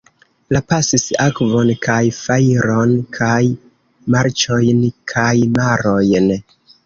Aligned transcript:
Li 0.55 0.59
pasis 0.71 1.03
akvon 1.25 1.71
kaj 1.87 1.99
fajron 2.21 2.95
kaj 3.19 3.43
marĉojn 4.15 4.81
kaj 5.15 5.35
marojn. 5.61 6.35